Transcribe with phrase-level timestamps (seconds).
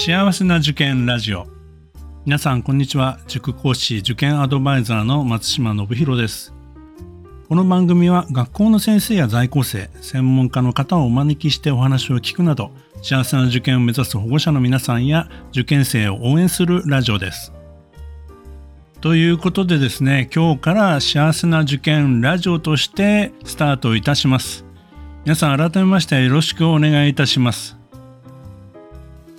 [0.00, 1.48] 幸せな受験ラジオ。
[2.24, 3.18] 皆さんこんにちは。
[3.26, 6.54] 塾講師受験アドバイザーの松島信弘です。
[7.48, 12.70] この番組は学校の先生や在校生専門家の方をお招きしてお話を聞くなど
[13.02, 17.52] 幸せな受験を目指す保護者の皆さんや受験生を応援するラジオです。
[19.00, 24.64] ということでですね今日から幸せな受験ラジオとしてスタートいたします。
[25.24, 27.77] 皆さん改めましてよろしくお願いいたします。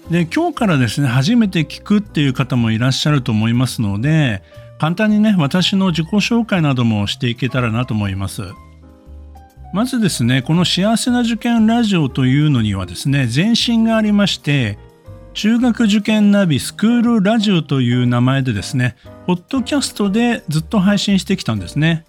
[0.09, 4.41] で今日からですね初めて聞くっていう方もいらっしゃると思いますので
[4.79, 8.43] 簡単にね私の自己紹介などもしていけたらなと思います。
[9.71, 14.79] まずですねこの幸せな受験ラジオというのにはですね前身がありまして
[15.35, 18.95] 中学受験ナビスクールラジオという名前でですね
[19.27, 22.03] ポッドキャストでずっと配信してきたんですね。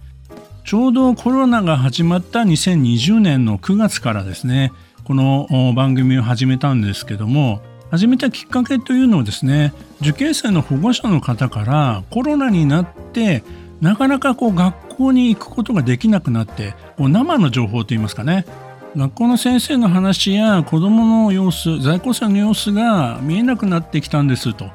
[0.63, 4.71] ちょうどコロナが始まった2020年の9月からですね
[5.03, 13.43] この番組を始めたんですけども始めたきっかけというのはですね受験生の保護者の方からコロナになって
[13.81, 18.45] なかなかこう学校に行くことができなくなってこう生の情報といいますかね
[18.95, 24.69] 学校の先生の話や子どもの様子在校生の様子が見えなくなってきたんですと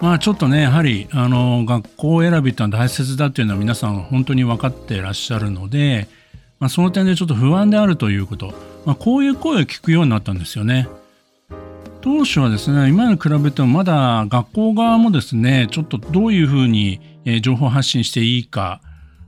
[0.00, 6.06] まあちょっとねやはりあの学校選びってのは大切だっていうのは皆さん本当に分かってらっしゃるので、
[6.60, 10.88] まあ、その点でちょっと不安であるということ、まあ、こういう声を聞くようになったんですよね。
[12.06, 17.00] 当初はですね今に比べてもまだ学校側もですねちょっとどういうふうに
[17.42, 18.80] 情報発信していいか、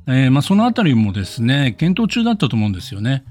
[0.06, 3.24] えー、まあ、そのあたりもですね検討中だったと思うんですよね。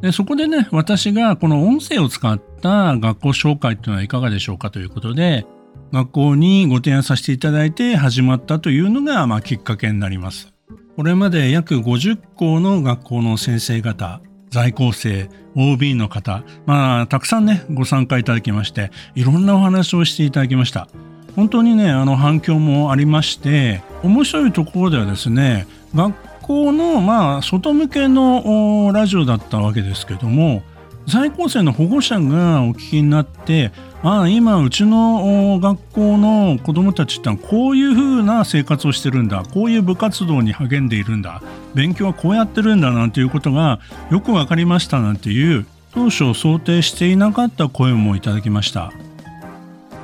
[0.00, 5.44] でそこでね私がこの音声を使った学校紹介というのはいかがでしょうかということで
[5.92, 10.52] 学校にご提案させていただいて始まったというのが、まあ、きっかけになります。
[10.94, 14.20] これまで約50校の学校の先生方
[14.54, 20.88] 在校生 OB の方、まあ、たくさんねご参加いただきましていろんなお話をしていただきました。
[21.34, 30.62] 本当にねあの反響もありまして面白いところではですね学校のまあ外向けのラジオだったわけですけども
[31.06, 33.72] 在校生の保護者がお聞きになって
[34.02, 39.44] ああ今うちの学校の子どもたちってのはこういうふうな生活をしてるんだ。
[39.54, 41.42] こういう部活動に励んでいるんだ。
[41.74, 48.92] 勉強はこうやってるんだなんていうことがよく分かりましたなんていう当初想定していなかった声もいただきました。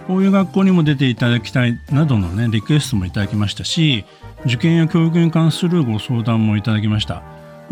[0.06, 4.04] こういう学校にも出ていただきたいなどのねリクエストもいただきましたし
[4.44, 7.22] 受験や教育に関するご相談もいただきました。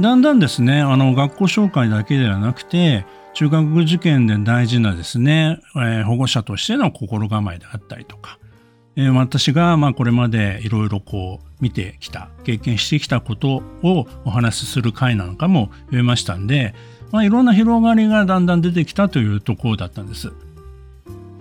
[0.00, 3.04] だんだんですねあの学校紹介だけではなくて
[3.34, 8.38] 中学受験で大事なですね、えー、保護者としての心構えであったりとか、
[8.96, 16.74] えー、私がまあこれまでいろいろこう見てきた経験してきたことをお話しする回なんかも増えましたんで、
[17.10, 20.32] まあ、いろんな広がりがだんだん出てきたというところだったんです。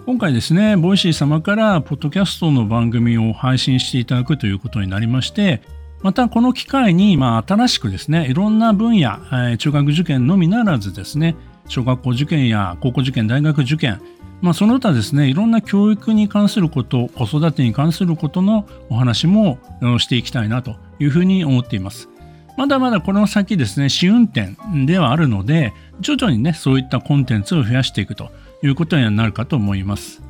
[0.05, 5.61] 今回ですね、 Voicy 様からポッドキャストの番組を配信していただくということになりまして、
[6.01, 11.35] またこの機会に、まあ、新しくですね、いろんな分野、えー、中学受験のみならずですね、
[11.67, 14.01] 小学校受験や高校受験、大学受験、
[14.41, 19.57] まあ、その他ですね、いろんな教育に関すること、子育てに関することのお話も
[19.99, 22.09] していきたいなというふうに思っています。
[22.57, 24.55] まだまだこの先ですね、試運転
[24.85, 28.31] ではあるので、徐々にね、そういったコンテンツを増やしていくと
[28.63, 30.26] いうことになるかと思います。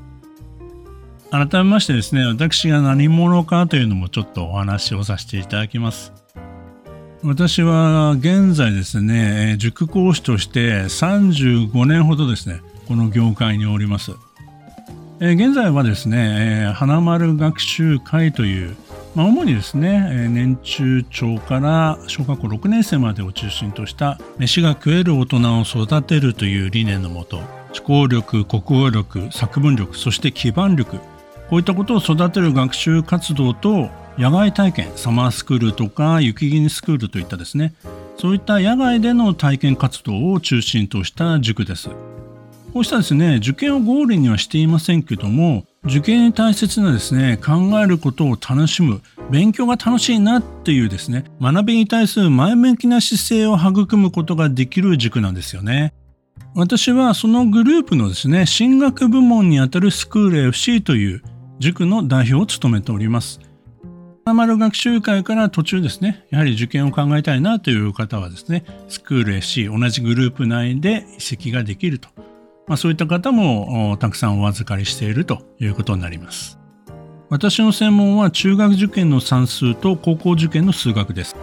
[1.30, 6.14] 改めましてですね、私が何者かというのもちょっとお話をさせていただきます。
[7.22, 14.12] 私は現在ですね、塾講師として35年ほどですね、この業界におります。
[15.20, 18.78] 現在はですね、花丸学習会という、
[19.16, 31.00] まあ、主にですね、年中長から小学校6年生までを中心とした飯が食える大人を育てるという理念のもと、思考力、国語力、作文力、そして基盤力、
[31.50, 37.74] こういったことを育てる学習活動と野外体験サマースクールとか雪国スクールといったですね
[38.18, 41.90] そういった野外での体験活動を中心とした塾です。
[42.74, 49.02] こうしたですね受験をゴールにはしていませんけども受験に大切なですね考えることを楽しむ
[49.32, 55.94] 勉強が楽しいなっていうですね学びに対する前向きな姿勢を育むことができる塾なんですよね。
[56.56, 61.24] 私はそのグループのですね進学部門にあたるスクール FC という
[61.60, 63.40] 塾の代表を務めております
[64.34, 72.10] 丸学習会から途中ですね、やはり受験を考えたいなという方はですね、スクール SC、同じグループ内で移籍ができると。
[72.68, 76.60] まあ、そういった方もたくさんお預かりしているということになります。
[77.30, 81.36] 私の専門は中学受験の算数と高校受験の数学です。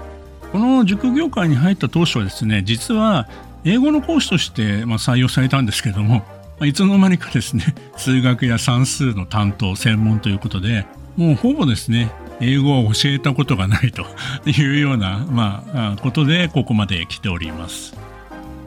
[0.53, 3.29] この塾業界に入った当初はですね、実は
[3.65, 6.23] 英語の講師として採用されたんですけども、
[6.63, 10.87] いつの間にかですね、 数学や算数の担当、専門ということで、
[11.17, 12.11] もうほぼですね、
[12.41, 14.07] 英語を教えたことがないと
[14.51, 17.97] いうような、まあ、ことでここまで来ております。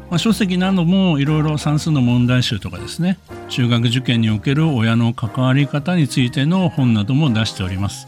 [0.10, 3.18] まあ、書籍などもいろいろ算数の問題集とかですね
[3.50, 8.08] 中学受験における親の関わり方についての本なども出しております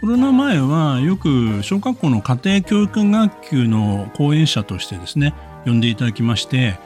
[0.00, 5.34] コロナ前はよく小学校の家庭教育学級の講演者としてですね
[5.64, 6.78] 呼んでいただきまして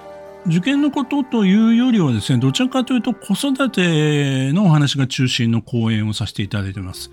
[0.49, 7.11] 受験のことというよりはですねどちらかというと子育てのお話が中心の講演をさせていただいてます。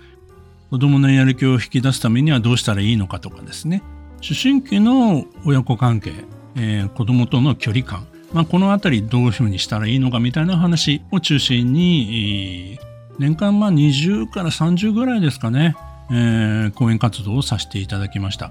[0.70, 3.82] 子供のやる気を引き出すためにはどうしたらいいのかとかですね。
[4.16, 6.12] 思春期の親子関係
[6.56, 12.78] えー、子供との距離感、まあ、この辺りどういうふうにしたらいいのかみたいな話を中心に、
[13.18, 15.76] 年間まあ20から30ぐらいですかね、
[16.10, 18.50] えー、講演活動をさせていただきました。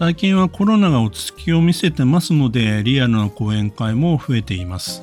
[0.00, 5.02] 最近はコロナが落ち着きを見せてますので、リアルな講演会も増えています。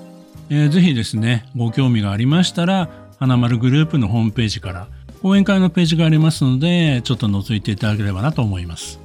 [0.49, 2.89] えー、ぜひですね、ご興味がありましたら、
[3.19, 4.87] 花丸グループのホームページから
[5.21, 8.99] 講演会のページがありますので、ちょっと覗いていただければなと思います。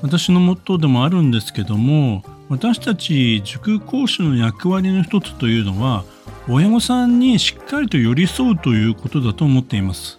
[0.00, 6.04] 私のモットーでもあるんですけども私たち塾講師の役割の一つというのは
[6.48, 10.17] 親御さんにしっかりと寄り添うということだと思っています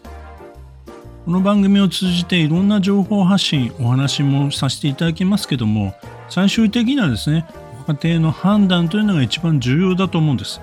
[1.30, 5.94] この番組を通じていろんな情報発信お話もさせていただきますけども
[6.28, 7.46] 最終的にはですね
[7.86, 10.60] ご家庭の判断というのが一番重要だと思うんです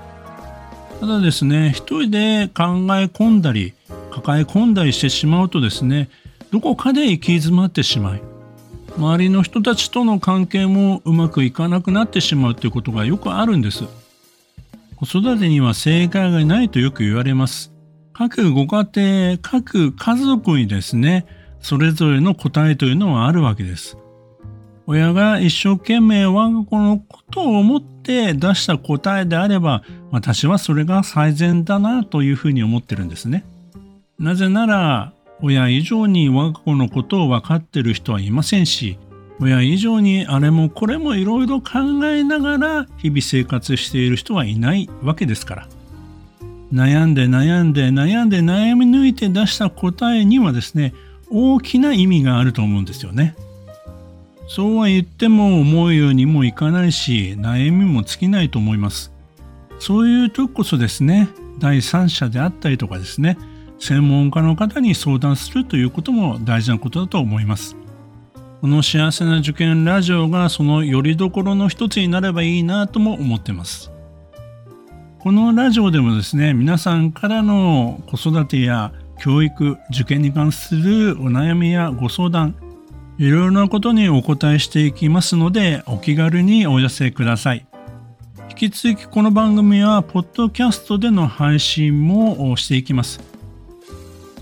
[0.99, 2.65] ただですね一人で考
[2.99, 3.75] え込んだり
[4.11, 6.09] 抱え込んだりしてしまうとですね
[6.51, 8.23] どこかで行き詰まってしまい
[8.99, 13.85] 周りの人たちとの関係もうまくいかなくなってしまうということがよくあるんです。
[14.97, 17.76] 子育てには正解がないとよく言われます。
[18.19, 21.27] 各ご家庭、各家族にですね、
[21.61, 23.99] それぞれの答えというのはあるわけです。
[24.87, 33.45] 親が一生懸命我が子のことを思って出した答えであれば、私はそれが最善だなというふうに思ってるんですね。
[34.19, 35.13] なぜなら、
[35.43, 38.99] 親以上に我が子のことを分かってる人はいませんし
[39.39, 45.69] 親以上にあれもこれもいろいろ考えながら日々生活している人はいないわけですから
[46.73, 50.95] 悩んで悩んで悩んで悩み抜いて出した答えにはですね
[51.31, 53.37] 大きな意味があると思うんですよね。
[54.49, 59.13] そうは言っても思うようにもいかないし悩みも尽きないと思います。
[59.79, 61.29] そういう時こそですね
[61.59, 63.39] 第三者であったりとかですね
[63.79, 67.77] 専門家の方に相談するということも大事なことだと思います。
[68.61, 73.93] この幸せな受験ラジオがその拠り所の一つになればいいなとも思ってます。
[75.27, 82.55] このラジオでもですね、皆さんからの子育てや教育、受験に関するお悩みやご相談、
[83.19, 87.67] いろいろなことにお答えしていきますので、お気軽にお寄せください。
[88.51, 93.19] 引き続きこの番組は、ポッドキャストでの配信もしていきます。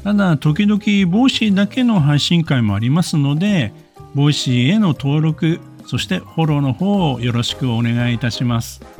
[0.02, 0.78] ただ、時々、
[1.10, 3.72] Voicy だけの配信回もありますので、
[4.14, 8.93] Voicy への登録、そしてフォローの方をよろしくお願いいたします。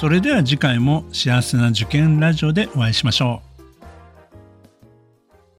[0.00, 3.49] それでは次回も幸せな受験ラジオでお会いしましょう。